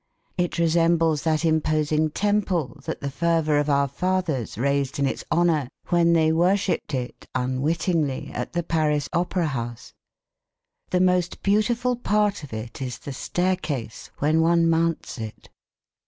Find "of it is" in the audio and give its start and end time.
12.43-12.97